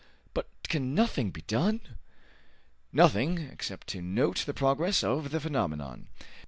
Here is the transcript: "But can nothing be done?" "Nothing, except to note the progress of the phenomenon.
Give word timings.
"But 0.33 0.49
can 0.67 0.95
nothing 0.95 1.29
be 1.29 1.43
done?" 1.43 1.79
"Nothing, 2.91 3.37
except 3.37 3.85
to 3.89 4.01
note 4.01 4.45
the 4.47 4.51
progress 4.55 5.03
of 5.03 5.29
the 5.29 5.39
phenomenon. 5.39 6.07